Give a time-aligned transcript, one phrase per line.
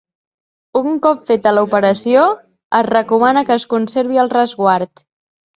[0.79, 2.25] Un cop feta l'operació,
[2.79, 5.07] es recomana que es conservi el resguard.